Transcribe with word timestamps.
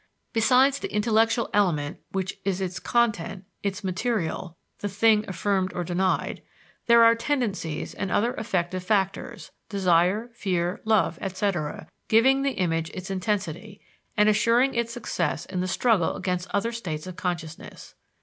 Besides 0.33 0.79
the 0.79 0.91
intellectual 0.91 1.47
element 1.53 1.99
which 2.11 2.39
is 2.43 2.59
its 2.59 2.79
content, 2.79 3.45
its 3.61 3.83
material 3.83 4.57
the 4.79 4.89
thing 4.89 5.23
affirmed 5.27 5.71
or 5.73 5.83
denied 5.83 6.41
there 6.87 7.03
are 7.03 7.13
tendencies 7.13 7.93
and 7.93 8.09
other 8.09 8.33
affective 8.33 8.83
factors 8.83 9.51
(desire, 9.69 10.31
fear, 10.33 10.81
love, 10.85 11.19
etc.) 11.21 11.87
giving 12.07 12.41
the 12.41 12.53
image 12.53 12.89
its 12.95 13.11
intensity, 13.11 13.79
and 14.17 14.27
assuring 14.27 14.73
it 14.73 14.89
success 14.89 15.45
in 15.45 15.61
the 15.61 15.67
struggle 15.67 16.15
against 16.15 16.49
other 16.49 16.71
states 16.71 17.05
of 17.05 17.15
consciousness. 17.15 17.93